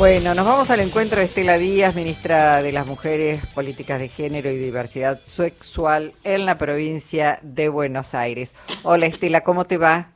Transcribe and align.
Bueno, 0.00 0.34
nos 0.34 0.46
vamos 0.46 0.70
al 0.70 0.80
encuentro 0.80 1.18
de 1.18 1.26
Estela 1.26 1.58
Díaz, 1.58 1.94
ministra 1.94 2.62
de 2.62 2.72
las 2.72 2.86
Mujeres, 2.86 3.44
Políticas 3.48 4.00
de 4.00 4.08
Género 4.08 4.50
y 4.50 4.56
Diversidad 4.56 5.20
Sexual 5.26 6.14
en 6.24 6.46
la 6.46 6.56
provincia 6.56 7.38
de 7.42 7.68
Buenos 7.68 8.14
Aires. 8.14 8.54
Hola 8.82 9.04
Estela, 9.04 9.42
¿cómo 9.42 9.66
te 9.66 9.76
va? 9.76 10.12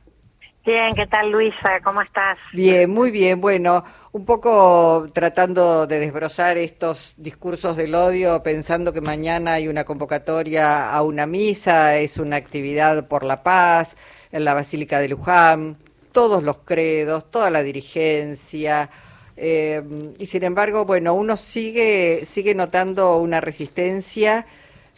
Bien, 0.65 0.95
¿qué 0.95 1.05
tal 1.05 1.29
Luisa? 1.29 1.79
¿Cómo 1.83 2.01
estás? 2.01 2.39
Bien, 2.51 2.89
muy 2.89 3.11
bien. 3.11 3.39
Bueno, 3.39 3.85
un 4.11 4.25
poco 4.25 5.07
tratando 5.13 5.85
de 5.85 5.99
desbrozar 5.99 6.57
estos 6.57 7.13
discursos 7.17 7.77
del 7.77 7.93
odio, 7.93 8.41
pensando 8.41 8.91
que 8.91 9.01
mañana 9.01 9.53
hay 9.53 9.67
una 9.67 9.83
convocatoria 9.83 10.91
a 10.91 11.03
una 11.03 11.27
misa, 11.27 11.95
es 11.97 12.17
una 12.17 12.37
actividad 12.37 13.07
por 13.07 13.23
la 13.23 13.43
paz 13.43 13.95
en 14.31 14.45
la 14.45 14.55
Basílica 14.55 14.97
de 14.97 15.09
Luján, 15.09 15.77
todos 16.11 16.41
los 16.41 16.57
credos, 16.57 17.29
toda 17.29 17.51
la 17.51 17.61
dirigencia, 17.61 18.89
eh, 19.37 20.13
y 20.17 20.25
sin 20.25 20.43
embargo, 20.43 20.85
bueno, 20.85 21.13
uno 21.13 21.37
sigue, 21.37 22.25
sigue 22.25 22.55
notando 22.55 23.17
una 23.17 23.41
resistencia 23.41 24.45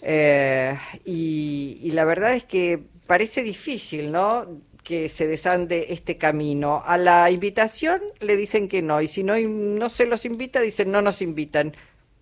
eh, 0.03 0.77
y, 1.05 1.91
la 1.93 2.05
verdad 2.05 2.33
es 2.33 2.43
que 2.43 2.79
parece 3.07 3.41
difícil, 3.41 4.11
¿no? 4.11 4.45
que 4.83 5.09
se 5.09 5.27
desande 5.27 5.87
este 5.89 6.17
camino. 6.17 6.81
A 6.85 6.97
la 6.97 7.29
invitación 7.29 8.01
le 8.21 8.37
dicen 8.37 8.69
que 8.69 8.81
no, 8.81 9.01
y 9.01 9.09
si 9.09 9.21
no, 9.23 9.33
no 9.37 9.89
se 9.89 10.05
los 10.05 10.23
invita, 10.23 10.61
dicen 10.61 10.91
no 10.91 11.01
nos 11.01 11.21
invitan. 11.21 11.75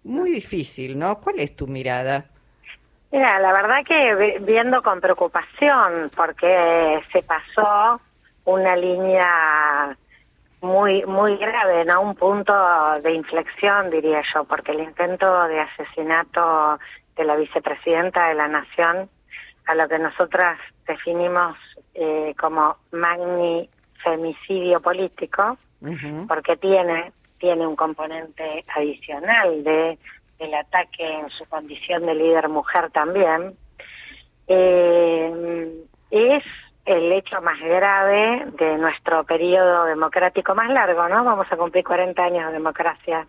Muy 0.04 0.32
difícil, 0.32 0.98
¿no? 0.98 1.20
¿Cuál 1.20 1.40
es 1.40 1.56
tu 1.56 1.68
mirada? 1.68 2.26
Mira, 3.12 3.40
la 3.40 3.52
verdad 3.54 3.84
que 3.88 4.40
viendo 4.42 4.82
con 4.82 5.00
preocupación, 5.00 6.10
porque 6.16 7.02
se 7.12 7.22
pasó 7.22 8.02
una 8.46 8.76
línea 8.76 9.96
muy 10.62 11.06
muy 11.06 11.38
grave, 11.38 11.86
¿no? 11.86 12.02
Un 12.02 12.16
punto 12.16 12.54
de 13.02 13.14
inflexión, 13.14 13.90
diría 13.90 14.22
yo, 14.34 14.44
porque 14.46 14.72
el 14.72 14.82
intento 14.82 15.48
de 15.48 15.60
asesinato 15.60 16.80
de 17.16 17.24
la 17.24 17.36
vicepresidenta 17.36 18.30
de 18.30 18.36
la 18.36 18.48
Nación, 18.48 19.10
a 19.68 19.76
lo 19.76 19.88
que 19.88 20.00
nosotras 20.00 20.60
definimos 20.88 21.58
eh, 21.94 22.34
como 22.40 22.78
magni 22.92 23.70
femicidio 24.04 24.80
político, 24.80 25.58
porque 26.28 26.58
tiene 26.58 27.12
tiene 27.38 27.68
un 27.68 27.76
componente 27.76 28.64
adicional 28.76 29.64
de 29.64 30.00
el 30.40 30.54
ataque 30.54 31.20
en 31.20 31.30
su 31.30 31.46
condición 31.46 32.04
de 32.06 32.16
líder 32.16 32.50
mujer 32.50 32.92
también, 32.92 33.56
eh, 34.48 35.84
es 36.12 36.44
el 36.86 37.12
hecho 37.12 37.42
más 37.42 37.60
grave 37.60 38.46
de 38.58 38.78
nuestro 38.78 39.24
periodo 39.24 39.86
democrático 39.86 40.54
más 40.54 40.70
largo, 40.70 41.08
¿no? 41.10 41.24
Vamos 41.24 41.48
a 41.50 41.58
cumplir 41.58 41.84
40 41.84 42.24
años 42.24 42.48
de 42.48 42.54
democracia 42.54 43.28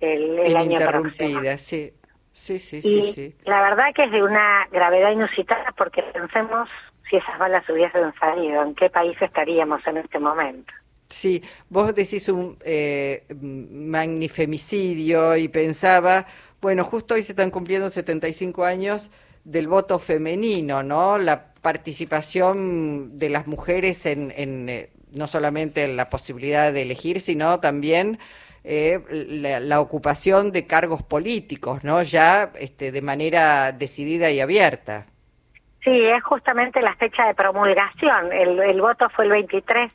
el, 0.00 0.56
año 0.56 0.78
próximo. 0.78 1.40
Sí. 1.56 1.94
Sí, 2.30 2.60
sí, 2.60 2.82
sí, 2.82 3.12
sí. 3.12 3.34
La 3.46 3.60
verdad 3.62 3.86
que 3.92 4.04
es 4.04 4.12
de 4.12 4.22
una 4.22 4.68
gravedad 4.70 5.10
inusitada 5.10 5.74
porque 5.76 6.04
pensemos 6.04 6.68
si 7.10 7.16
esas 7.16 7.36
balas 7.36 7.68
hubiesen 7.68 8.14
salido, 8.20 8.62
en 8.62 8.74
qué 8.76 8.90
país 8.90 9.16
estaríamos 9.20 9.84
en 9.86 9.96
este 9.96 10.20
momento. 10.20 10.72
Sí, 11.08 11.42
vos 11.68 11.92
decís 11.94 12.28
un 12.28 12.56
eh, 12.64 13.24
magnifemicidio 13.40 15.36
y 15.36 15.48
pensaba, 15.48 16.26
bueno, 16.60 16.84
justo 16.84 17.14
hoy 17.14 17.22
se 17.22 17.32
están 17.32 17.50
cumpliendo 17.50 17.90
75 17.90 18.64
años 18.64 19.10
del 19.42 19.66
voto 19.66 19.98
femenino, 19.98 20.82
¿no? 20.82 21.18
La 21.18 21.46
participación 21.68 23.18
de 23.18 23.28
las 23.28 23.46
mujeres 23.46 24.06
en, 24.06 24.32
eh, 24.34 24.88
no 25.12 25.26
solamente 25.26 25.84
en 25.84 25.98
la 25.98 26.08
posibilidad 26.08 26.72
de 26.72 26.80
elegir, 26.80 27.20
sino 27.20 27.60
también 27.60 28.18
eh, 28.64 29.00
la, 29.60 29.78
ocupación 29.78 30.50
de 30.50 30.66
cargos 30.66 31.02
políticos, 31.02 31.84
¿no? 31.84 32.02
Ya 32.02 32.52
este, 32.54 32.90
de 32.90 33.02
manera 33.02 33.72
decidida 33.72 34.30
y 34.30 34.40
abierta. 34.40 35.04
Sí, 35.84 36.06
es 36.06 36.22
justamente 36.24 36.80
la 36.80 36.94
fecha 36.94 37.26
de 37.26 37.34
promulgación. 37.34 38.32
El, 38.32 38.58
el 38.60 38.80
voto 38.80 39.10
fue 39.10 39.26
el 39.26 39.32
23 39.32 39.92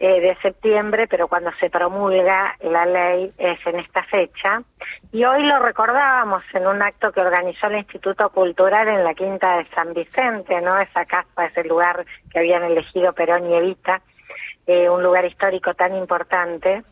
eh, 0.00 0.20
de 0.20 0.36
septiembre, 0.36 1.08
pero 1.08 1.26
cuando 1.26 1.50
se 1.58 1.70
promulga 1.70 2.54
la 2.60 2.86
ley 2.86 3.32
es 3.36 3.58
en 3.66 3.80
esta 3.80 4.04
fecha. 4.04 4.62
Y 5.10 5.24
hoy 5.24 5.42
lo 5.44 5.58
recordábamos 5.58 6.44
en 6.54 6.68
un 6.68 6.80
acto 6.82 7.10
que 7.10 7.20
organizó 7.20 7.66
el 7.66 7.78
Instituto 7.78 8.30
Cultural 8.30 8.86
en 8.86 9.02
la 9.02 9.14
Quinta 9.14 9.56
de 9.56 9.66
San 9.74 9.94
Vicente, 9.94 10.60
¿no? 10.60 10.78
Esa 10.78 11.04
casa, 11.04 11.46
ese 11.46 11.64
lugar 11.64 12.06
que 12.30 12.38
habían 12.38 12.62
elegido 12.62 13.12
Perón 13.12 13.50
y 13.50 13.54
Evita, 13.54 14.00
eh, 14.68 14.88
un 14.88 15.02
lugar 15.02 15.24
histórico 15.24 15.74
tan 15.74 15.96
importante. 15.96 16.84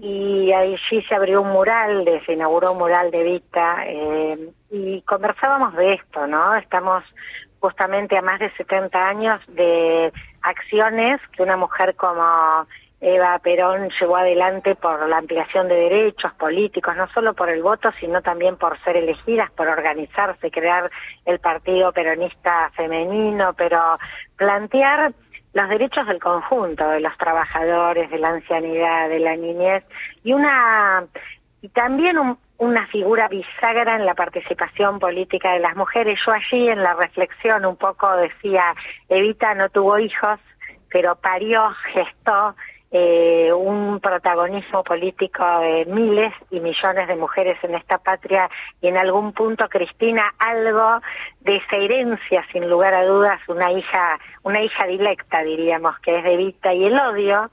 Y 0.00 0.50
allí 0.52 1.02
se 1.06 1.14
abrió 1.14 1.42
un 1.42 1.50
mural, 1.50 2.22
se 2.24 2.32
inauguró 2.32 2.72
un 2.72 2.78
mural 2.78 3.10
de 3.10 3.20
Evita, 3.20 3.84
eh, 3.84 4.38
y 4.70 5.02
conversábamos 5.02 5.74
de 5.74 5.94
esto, 5.94 6.26
¿no? 6.26 6.54
Estamos 6.54 7.04
justamente 7.60 8.16
a 8.16 8.22
más 8.22 8.38
de 8.40 8.50
70 8.52 9.08
años 9.08 9.40
de 9.48 10.12
acciones 10.42 11.20
que 11.32 11.42
una 11.42 11.56
mujer 11.56 11.94
como 11.96 12.66
Eva 13.00 13.38
Perón 13.38 13.90
llevó 14.00 14.16
adelante 14.16 14.74
por 14.74 15.08
la 15.08 15.18
ampliación 15.18 15.68
de 15.68 15.76
derechos 15.76 16.32
políticos, 16.34 16.96
no 16.96 17.08
solo 17.08 17.32
por 17.34 17.48
el 17.48 17.62
voto, 17.62 17.90
sino 18.00 18.22
también 18.22 18.56
por 18.56 18.78
ser 18.82 18.96
elegidas, 18.96 19.50
por 19.52 19.68
organizarse, 19.68 20.50
crear 20.50 20.90
el 21.24 21.38
Partido 21.38 21.92
Peronista 21.92 22.70
Femenino, 22.74 23.52
pero 23.54 23.94
plantear 24.36 25.12
los 25.54 25.68
derechos 25.68 26.06
del 26.06 26.18
conjunto, 26.18 26.88
de 26.88 27.00
los 27.00 27.16
trabajadores, 27.18 28.10
de 28.10 28.18
la 28.18 28.30
ancianidad, 28.30 29.08
de 29.08 29.18
la 29.20 29.36
niñez, 29.36 29.84
y 30.24 30.32
una 30.32 31.06
y 31.62 31.68
también 31.68 32.18
un, 32.18 32.38
una 32.58 32.86
figura 32.88 33.28
bisagra 33.28 33.96
en 33.96 34.04
la 34.04 34.14
participación 34.14 34.98
política 34.98 35.52
de 35.52 35.60
las 35.60 35.76
mujeres. 35.76 36.18
Yo 36.24 36.32
allí 36.32 36.68
en 36.68 36.82
la 36.82 36.94
reflexión 36.94 37.64
un 37.64 37.76
poco 37.76 38.10
decía, 38.16 38.74
Evita 39.08 39.54
no 39.54 39.68
tuvo 39.68 39.98
hijos, 39.98 40.40
pero 40.90 41.16
parió, 41.16 41.70
gestó 41.92 42.54
eh, 42.90 43.52
un 43.52 44.00
protagonismo 44.00 44.82
político 44.82 45.44
de 45.60 45.84
miles 45.84 46.32
y 46.50 46.58
millones 46.58 47.06
de 47.06 47.16
mujeres 47.16 47.58
en 47.62 47.74
esta 47.74 47.98
patria 47.98 48.48
y 48.80 48.88
en 48.88 48.96
algún 48.96 49.34
punto 49.34 49.68
Cristina 49.68 50.32
algo 50.38 51.02
de 51.40 51.56
esa 51.56 51.76
herencia 51.76 52.46
sin 52.50 52.66
lugar 52.66 52.94
a 52.94 53.04
dudas 53.04 53.40
una 53.46 53.70
hija 53.72 54.18
una 54.42 54.62
hija 54.62 54.86
directa 54.86 55.42
diríamos 55.42 55.98
que 55.98 56.16
es 56.16 56.24
de 56.24 56.32
Evita 56.32 56.72
y 56.72 56.86
el 56.86 56.98
odio 56.98 57.50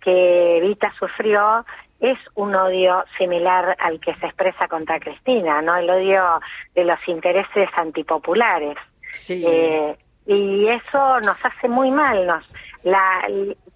que 0.00 0.58
Evita 0.58 0.92
sufrió 0.96 1.66
es 2.00 2.18
un 2.34 2.54
odio 2.54 3.04
similar 3.18 3.76
al 3.80 4.00
que 4.00 4.14
se 4.16 4.26
expresa 4.26 4.68
contra 4.68 5.00
Cristina, 5.00 5.62
¿no? 5.62 5.76
El 5.76 5.88
odio 5.88 6.40
de 6.74 6.84
los 6.84 6.98
intereses 7.06 7.68
antipopulares. 7.76 8.76
Sí. 9.10 9.44
Eh, 9.46 9.96
y 10.26 10.68
eso 10.68 11.20
nos 11.20 11.36
hace 11.44 11.68
muy 11.68 11.90
mal, 11.90 12.26
nos 12.26 12.44
la 12.82 13.26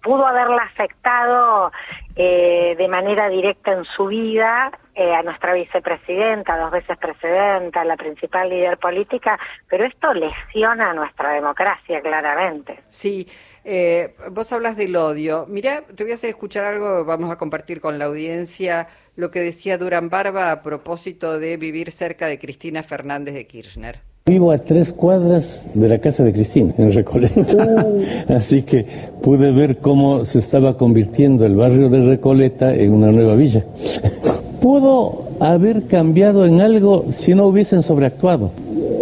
pudo 0.01 0.25
haberla 0.25 0.63
afectado 0.63 1.71
eh, 2.15 2.75
de 2.77 2.87
manera 2.87 3.29
directa 3.29 3.71
en 3.71 3.85
su 3.85 4.07
vida 4.07 4.71
eh, 4.93 5.13
a 5.13 5.23
nuestra 5.23 5.53
vicepresidenta, 5.53 6.57
dos 6.57 6.71
veces 6.71 6.97
presidenta, 6.97 7.85
la 7.85 7.95
principal 7.95 8.49
líder 8.49 8.77
política, 8.77 9.39
pero 9.69 9.85
esto 9.85 10.13
lesiona 10.13 10.89
a 10.89 10.93
nuestra 10.93 11.31
democracia 11.31 12.01
claramente. 12.01 12.79
Sí, 12.87 13.27
eh, 13.63 14.15
vos 14.31 14.51
hablas 14.51 14.75
del 14.75 14.95
odio. 14.95 15.45
Mira, 15.47 15.83
te 15.95 16.03
voy 16.03 16.11
a 16.11 16.15
hacer 16.15 16.31
escuchar 16.31 16.65
algo, 16.65 17.05
vamos 17.05 17.31
a 17.31 17.37
compartir 17.37 17.79
con 17.79 17.97
la 17.97 18.05
audiencia 18.05 18.87
lo 19.15 19.31
que 19.31 19.39
decía 19.39 19.77
Durán 19.77 20.09
Barba 20.09 20.51
a 20.51 20.61
propósito 20.61 21.39
de 21.39 21.57
vivir 21.57 21.91
cerca 21.91 22.27
de 22.27 22.39
Cristina 22.39 22.83
Fernández 22.83 23.33
de 23.33 23.47
Kirchner. 23.47 24.10
Vivo 24.23 24.51
a 24.51 24.59
tres 24.59 24.93
cuadras 24.93 25.65
de 25.73 25.89
la 25.89 25.97
casa 25.97 26.23
de 26.23 26.31
Cristina, 26.31 26.75
en 26.77 26.93
Recoleta. 26.93 27.41
Uh. 27.41 28.03
Así 28.33 28.61
que 28.61 28.85
pude 29.23 29.51
ver 29.51 29.77
cómo 29.77 30.25
se 30.25 30.37
estaba 30.37 30.77
convirtiendo 30.77 31.43
el 31.43 31.55
barrio 31.55 31.89
de 31.89 32.03
Recoleta 32.03 32.71
en 32.75 32.93
una 32.93 33.11
nueva 33.11 33.35
villa. 33.35 33.65
Pudo 34.61 35.23
haber 35.39 35.85
cambiado 35.85 36.45
en 36.45 36.61
algo 36.61 37.05
si 37.11 37.33
no 37.33 37.47
hubiesen 37.47 37.81
sobreactuado. 37.81 38.51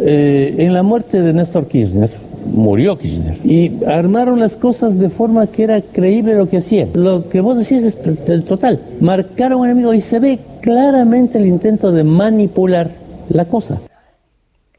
Eh, 0.06 0.56
en 0.60 0.74
la 0.74 0.84
muerte 0.84 1.22
de 1.22 1.34
Néstor 1.34 1.68
Kirchner, 1.68 2.12
murió 2.54 2.98
Kirchner. 2.98 3.40
Y 3.44 3.84
armaron 3.86 4.40
las 4.40 4.56
cosas 4.56 4.98
de 4.98 5.10
forma 5.10 5.48
que 5.48 5.64
era 5.64 5.82
creíble 5.82 6.36
lo 6.36 6.48
que 6.48 6.58
hacía. 6.58 6.88
Lo 6.94 7.28
que 7.28 7.42
vos 7.42 7.58
decís 7.58 7.84
es 7.84 7.98
total. 8.46 8.80
Marcaron 9.02 9.60
un 9.60 9.66
enemigo 9.66 9.94
y 9.94 10.00
se 10.00 10.20
ve 10.20 10.40
claramente 10.62 11.40
el 11.40 11.46
intento 11.46 11.92
de 11.92 12.06
manipular 12.06 12.90
la 13.28 13.44
cosa. 13.44 13.82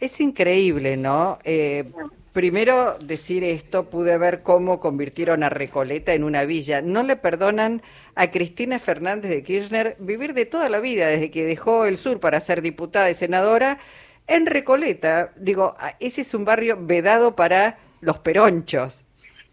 Es 0.00 0.20
increíble, 0.20 0.97
¿no? 0.97 1.38
Eh, 1.44 1.85
primero 2.32 2.97
decir 2.99 3.44
esto, 3.44 3.91
pude 3.91 4.17
ver 4.17 4.43
cómo 4.43 4.81
convirtieron 4.81 5.43
a 5.43 5.50
Recoleta 5.50 6.14
en 6.14 6.25
una 6.25 6.44
villa. 6.44 6.81
No 6.81 7.02
le 7.02 7.17
perdonan 7.17 7.82
a 8.14 8.31
Cristina 8.31 8.79
Fernández 8.79 9.31
de 9.31 9.43
Kirchner 9.43 9.97
vivir 9.99 10.32
de 10.32 10.47
toda 10.47 10.70
la 10.70 10.81
vida, 10.81 11.06
desde 11.06 11.31
que 11.31 11.44
dejó 11.44 11.85
el 11.85 11.99
sur 11.99 12.19
para 12.19 12.41
ser 12.41 12.62
diputada 12.62 13.11
y 13.11 13.14
senadora, 13.14 13.79
en 14.26 14.47
Recoleta. 14.47 15.32
Digo, 15.37 15.76
ese 15.99 16.23
es 16.23 16.32
un 16.32 16.47
barrio 16.47 16.79
vedado 16.81 17.37
para 17.37 17.76
los 18.00 18.19
peronchos. 18.20 19.05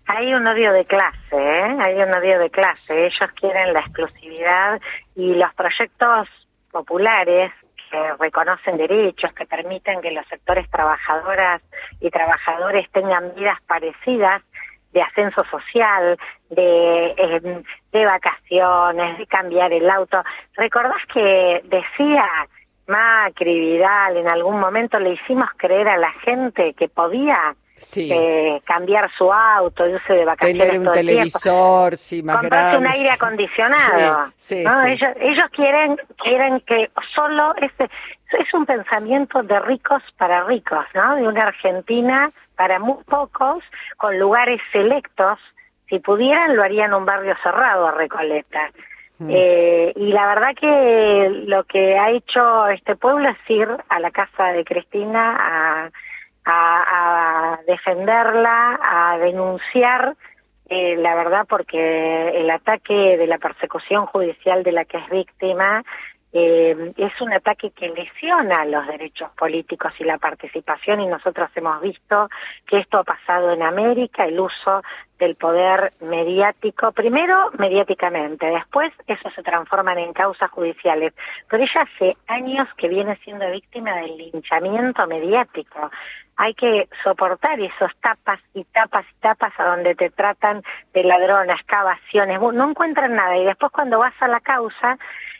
Hay 0.06 0.34
un 0.34 0.48
odio 0.48 0.72
de 0.72 0.86
clase, 0.86 1.36
¿eh? 1.36 1.78
hay 1.82 1.96
un 1.96 2.16
odio 2.16 2.40
de 2.40 2.50
clase. 2.50 3.08
Ellos 3.08 3.30
quieren 3.36 3.74
la 3.74 3.82
exclusividad 3.82 4.80
y 5.16 5.34
los 5.34 5.54
proyectos 5.56 6.30
populares 6.72 7.52
que 7.90 8.14
reconocen 8.20 8.78
derechos, 8.78 9.34
que 9.34 9.46
permiten 9.46 10.02
que 10.02 10.12
los 10.12 10.26
sectores 10.28 10.70
trabajadoras 10.70 11.62
y 12.00 12.10
trabajadores 12.10 12.90
tengan 12.92 13.34
vidas 13.36 13.60
parecidas 13.68 14.42
de 14.94 15.02
ascenso 15.02 15.44
social, 15.52 16.18
de, 16.50 17.06
eh, 17.18 17.64
de 17.92 18.06
vacaciones, 18.06 19.18
de 19.18 19.28
cambiar 19.28 19.72
el 19.74 19.90
auto. 19.90 20.24
¿Recordás 20.56 21.06
que 21.14 21.62
decía 21.66 22.26
Macri, 22.88 23.60
Vidal, 23.60 24.18
en 24.18 24.30
algún 24.30 24.60
momento 24.60 24.98
le 25.00 25.12
hicimos 25.12 25.50
creer 25.58 25.90
a 25.90 25.98
la 25.98 26.12
gente 26.12 26.74
que 26.74 26.88
podía 26.88 27.56
eh, 27.96 28.62
cambiar 28.66 29.10
su 29.18 29.32
auto, 29.32 29.88
irse 29.88 30.14
de 30.14 30.26
vacaciones 30.26 30.68
Tener 30.68 30.80
un 30.80 30.92
televisor, 30.92 31.98
sí, 31.98 32.24
más 32.24 32.38
Comprarse 32.38 32.78
un 32.78 32.88
aire 32.88 33.10
acondicionado. 33.12 34.32
Ellos, 34.50 35.10
ellos 35.20 35.46
quieren 35.52 35.98
quieren 36.18 36.60
que 36.62 36.90
solo 37.14 37.54
este 37.62 37.90
es 38.40 38.54
un 38.54 38.66
pensamiento 38.66 39.44
de 39.44 39.60
ricos 39.60 40.02
para 40.18 40.44
ricos, 40.44 40.86
¿no? 40.94 41.16
De 41.16 41.28
una 41.28 41.44
Argentina 41.44 42.32
para 42.56 42.80
muy 42.80 43.04
pocos, 43.06 43.64
con 43.98 44.20
lugares 44.20 44.60
selectos. 44.72 45.40
Si 45.88 46.00
pudieran, 46.00 46.56
lo 46.56 46.64
harían 46.64 46.94
un 46.94 47.06
barrio 47.06 47.36
cerrado 47.42 47.88
a 47.88 47.92
Recoleta. 47.92 48.72
Mm. 49.20 49.30
Eh, 49.32 49.94
y 49.96 50.12
la 50.12 50.28
verdad 50.28 50.56
que 50.56 51.44
lo 51.46 51.64
que 51.64 51.98
ha 51.98 52.12
hecho 52.12 52.68
este 52.68 52.96
pueblo 52.96 53.30
es 53.30 53.38
ir 53.48 53.70
a 53.90 54.00
la 54.00 54.12
casa 54.12 54.48
de 54.48 54.64
Cristina 54.66 55.38
a, 55.40 55.90
a, 56.48 57.60
defenderla, 57.68 58.80
a 58.82 59.18
denunciar 59.18 60.16
eh, 60.70 60.96
la 60.98 61.16
verdad 61.16 61.46
porque 61.48 62.40
el 62.40 62.50
ataque 62.50 63.18
de 63.18 63.28
la 63.28 63.38
persecución 63.38 64.06
judicial 64.06 64.64
de 64.64 64.72
la 64.72 64.86
que 64.86 64.98
es 64.98 65.10
víctima 65.10 65.84
eh, 66.40 66.94
es 66.98 67.20
un 67.20 67.34
ataque 67.34 67.72
que 67.72 67.90
lesiona 67.90 68.64
los 68.66 68.86
derechos 68.86 69.32
políticos 69.32 69.92
y 69.98 70.04
la 70.04 70.20
participación 70.20 71.02
y 71.02 71.08
nosotros 71.08 71.50
hemos 71.56 71.82
visto 71.82 72.30
que 72.68 72.78
esto 72.78 73.00
ha 73.00 73.04
pasado 73.04 73.54
en 73.54 73.64
América, 73.64 74.24
el 74.26 74.40
uso 74.40 74.84
del 75.18 75.34
poder 75.34 75.94
mediático, 76.00 76.92
primero 76.92 77.50
mediáticamente, 77.58 78.46
después 78.46 78.94
eso 79.08 79.32
se 79.32 79.42
transforma 79.42 79.94
en 79.94 80.14
causas 80.14 80.52
judiciales, 80.52 81.14
pero 81.50 81.64
ella 81.64 81.88
hace 81.92 82.16
años 82.28 82.68
que 82.78 82.88
viene 82.88 83.16
siendo 83.24 83.50
víctima 83.50 83.96
del 83.96 84.16
linchamiento 84.16 85.08
mediático. 85.08 85.90
Hay 86.36 86.54
que 86.54 86.88
soportar 87.04 87.60
esos 87.60 87.90
tapas 88.00 88.40
y 88.54 88.64
tapas 88.66 89.08
y 89.12 89.22
tapas 89.22 89.60
a 89.60 89.70
donde 89.70 89.96
te 89.96 90.12
tratan 90.12 90.62
de 90.94 91.04
ladronas, 91.04 91.56
excavaciones, 91.56 92.40
no 92.40 92.70
encuentran 92.70 93.16
nada 93.16 93.36
y 93.38 93.46
después 93.46 93.72
cuando 93.72 93.98
vas 93.98 94.14
a 94.20 94.28
la 94.28 94.40
causa 94.40 95.00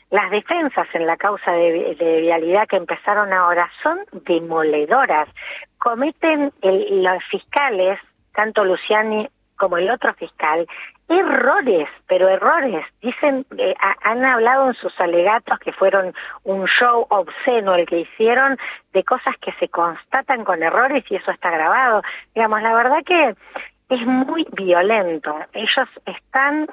las 0.10 0.32
defensas 0.32 0.88
en 0.94 1.06
la 1.06 1.18
causa 1.18 1.52
de, 1.52 1.96
vialidad 2.22 2.68
que 2.68 2.78
empezaron 2.78 3.34
ahora 3.34 3.70
son 3.84 4.00
demoledoras. 4.26 5.28
Cometen 5.78 6.54
los 6.62 7.24
fiscales, 7.30 8.00
tanto 8.34 8.64
Luciani 8.64 9.28
como 9.58 9.78
el 9.78 9.90
otro 9.90 10.14
fiscal, 10.14 10.68
errores, 11.10 11.90
pero 12.08 12.30
errores. 12.30 12.86
Dicen, 13.02 13.46
eh, 13.58 13.74
han 14.04 14.24
hablado 14.24 14.68
en 14.68 14.76
sus 14.76 14.94
alegatos 15.00 15.60
que 15.60 15.72
fueron 15.74 16.14
un 16.44 16.66
show 16.68 17.06
obsceno 17.10 17.76
el 17.76 17.86
que 17.86 18.02
hicieron 18.02 18.58
de 18.94 19.04
cosas 19.04 19.36
que 19.42 19.52
se 19.54 19.68
constatan 19.68 20.46
con 20.46 20.62
errores 20.64 21.04
y 21.10 21.16
eso 21.16 21.32
está 21.32 21.50
grabado. 21.50 22.04
Digamos, 22.36 22.62
la 22.62 22.76
verdad 22.76 23.04
que 23.04 23.36
es 23.90 24.06
muy 24.06 24.46
violento. 24.52 25.36
Ellos 25.54 25.88
están, 26.06 26.68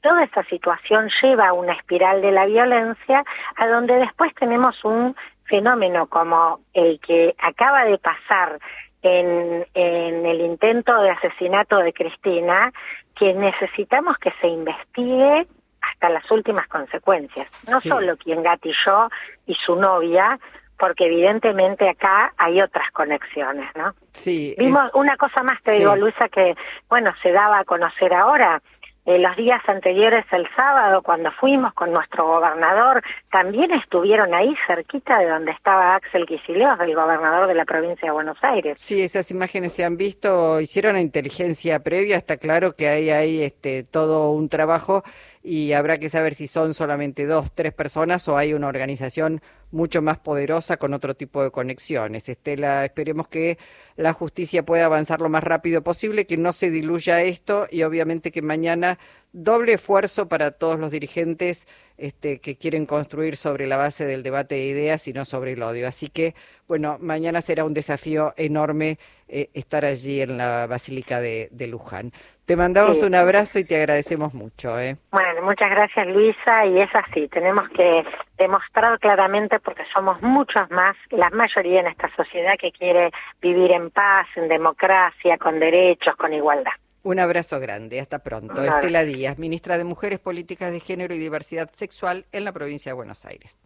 toda 0.00 0.24
esa 0.24 0.44
situación 0.44 1.10
lleva 1.20 1.48
a 1.48 1.52
una 1.52 1.72
espiral 1.72 2.22
de 2.22 2.30
la 2.30 2.46
violencia 2.46 3.24
a 3.56 3.66
donde 3.66 3.94
después 3.94 4.32
tenemos 4.34 4.84
un 4.84 5.16
fenómeno 5.44 6.06
como 6.06 6.60
el 6.72 7.00
que 7.00 7.34
acaba 7.38 7.84
de 7.84 7.98
pasar 7.98 8.60
en, 9.02 9.66
en 9.74 10.26
el 10.26 10.40
intento 10.40 10.96
de 11.02 11.10
asesinato 11.10 11.78
de 11.78 11.92
Cristina, 11.92 12.72
que 13.16 13.34
necesitamos 13.34 14.16
que 14.18 14.32
se 14.40 14.46
investigue 14.46 15.46
hasta 15.80 16.08
las 16.10 16.30
últimas 16.30 16.68
consecuencias. 16.68 17.48
No 17.68 17.80
solo 17.80 18.16
quien 18.16 18.42
gatilló 18.42 19.10
y 19.46 19.54
su 19.56 19.74
novia, 19.74 20.38
porque 20.82 21.06
evidentemente 21.06 21.88
acá 21.88 22.34
hay 22.36 22.60
otras 22.60 22.90
conexiones, 22.90 23.70
¿no? 23.76 23.94
Sí. 24.10 24.52
Vimos 24.58 24.90
una 24.94 25.16
cosa 25.16 25.44
más, 25.44 25.62
te 25.62 25.78
digo, 25.78 25.94
Luisa, 25.94 26.28
que, 26.28 26.56
bueno, 26.88 27.12
se 27.22 27.30
daba 27.30 27.60
a 27.60 27.64
conocer 27.64 28.12
ahora. 28.12 28.60
Eh, 29.06 29.18
los 29.20 29.36
días 29.36 29.60
anteriores, 29.68 30.24
el 30.32 30.48
sábado, 30.56 31.02
cuando 31.02 31.30
fuimos 31.30 31.72
con 31.74 31.92
nuestro 31.92 32.26
gobernador, 32.26 33.00
también 33.30 33.70
estuvieron 33.72 34.34
ahí 34.34 34.56
cerquita 34.66 35.20
de 35.20 35.28
donde 35.28 35.52
estaba 35.52 35.94
Axel 35.94 36.26
Kicillof, 36.26 36.80
el 36.80 36.96
gobernador 36.96 37.46
de 37.46 37.54
la 37.54 37.64
provincia 37.64 38.08
de 38.08 38.12
Buenos 38.12 38.38
Aires. 38.42 38.76
Sí, 38.80 39.02
esas 39.02 39.30
imágenes 39.30 39.72
se 39.72 39.84
han 39.84 39.96
visto, 39.96 40.60
hicieron 40.60 40.98
inteligencia 40.98 41.78
previa, 41.78 42.16
está 42.16 42.38
claro 42.38 42.74
que 42.74 42.88
hay 42.88 43.10
ahí 43.10 43.42
este, 43.42 43.84
todo 43.84 44.32
un 44.32 44.48
trabajo 44.48 45.04
y 45.42 45.72
habrá 45.72 45.98
que 45.98 46.08
saber 46.08 46.34
si 46.34 46.46
son 46.46 46.72
solamente 46.72 47.26
dos, 47.26 47.50
tres 47.52 47.72
personas 47.72 48.28
o 48.28 48.36
hay 48.36 48.54
una 48.54 48.68
organización 48.68 49.42
mucho 49.72 50.00
más 50.02 50.18
poderosa 50.18 50.76
con 50.76 50.94
otro 50.94 51.14
tipo 51.14 51.42
de 51.42 51.50
conexiones. 51.50 52.28
Estela, 52.28 52.84
esperemos 52.84 53.26
que 53.26 53.58
la 53.96 54.12
justicia 54.12 54.64
pueda 54.64 54.84
avanzar 54.84 55.20
lo 55.20 55.28
más 55.28 55.42
rápido 55.42 55.82
posible, 55.82 56.26
que 56.26 56.36
no 56.36 56.52
se 56.52 56.70
diluya 56.70 57.22
esto 57.22 57.66
y 57.70 57.82
obviamente 57.82 58.30
que 58.30 58.42
mañana 58.42 58.98
doble 59.32 59.74
esfuerzo 59.74 60.28
para 60.28 60.50
todos 60.50 60.78
los 60.78 60.90
dirigentes 60.90 61.66
este, 61.98 62.40
que 62.40 62.56
quieren 62.56 62.86
construir 62.86 63.36
sobre 63.36 63.66
la 63.66 63.76
base 63.76 64.04
del 64.04 64.22
debate 64.22 64.56
de 64.56 64.66
ideas 64.66 65.06
y 65.08 65.12
no 65.12 65.24
sobre 65.24 65.52
el 65.52 65.62
odio. 65.62 65.86
Así 65.86 66.08
que, 66.08 66.34
bueno, 66.66 66.98
mañana 67.00 67.40
será 67.40 67.64
un 67.64 67.74
desafío 67.74 68.34
enorme 68.36 68.98
eh, 69.28 69.50
estar 69.54 69.84
allí 69.84 70.20
en 70.20 70.36
la 70.36 70.66
Basílica 70.66 71.20
de, 71.20 71.48
Luján. 71.68 72.12
Te 72.44 72.56
mandamos 72.56 73.02
un 73.02 73.14
abrazo 73.14 73.60
y 73.60 73.64
te 73.64 73.76
agradecemos 73.76 74.34
mucho. 74.34 74.78
¿eh? 74.78 74.96
Bueno, 75.12 75.42
muchas 75.42 75.70
gracias 75.70 76.06
Luisa 76.08 76.66
y 76.66 76.80
es 76.80 76.90
así, 76.92 77.28
tenemos 77.28 77.68
que 77.70 78.04
demostrar 78.36 78.98
claramente 78.98 79.60
porque 79.60 79.84
somos 79.94 80.20
muchos 80.22 80.68
más, 80.70 80.96
la 81.10 81.30
mayoría 81.30 81.80
en 81.80 81.86
esta 81.86 82.10
sociedad 82.16 82.54
que 82.58 82.72
quiere 82.72 83.12
vivir 83.40 83.70
en 83.70 83.90
paz, 83.90 84.26
en 84.34 84.48
democracia, 84.48 85.38
con 85.38 85.60
derechos, 85.60 86.16
con 86.16 86.32
igualdad. 86.32 86.72
Un 87.04 87.18
abrazo 87.18 87.58
grande, 87.58 88.00
hasta 88.00 88.20
pronto. 88.20 88.62
Estela 88.62 89.04
Díaz, 89.04 89.36
ministra 89.38 89.76
de 89.76 89.84
Mujeres, 89.84 90.20
Políticas 90.20 90.70
de 90.70 90.78
Género 90.78 91.14
y 91.14 91.18
Diversidad 91.18 91.70
Sexual 91.74 92.26
en 92.30 92.44
la 92.44 92.52
provincia 92.52 92.90
de 92.90 92.94
Buenos 92.94 93.24
Aires. 93.24 93.56